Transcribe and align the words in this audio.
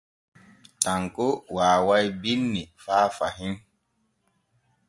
Tanko 0.83 1.27
waaway 1.55 2.05
binni 2.21 2.61
faa 2.83 3.05
e 3.09 3.13
fahin. 3.17 3.55